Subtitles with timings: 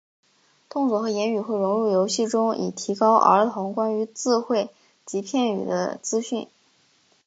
[0.67, 4.71] 动作和言语会融入游戏中以提供儿童关于字汇
[5.05, 6.47] 及片语的资讯。